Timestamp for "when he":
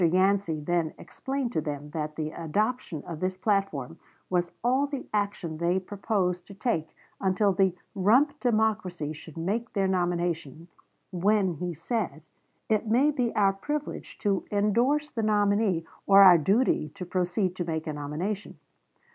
11.11-11.71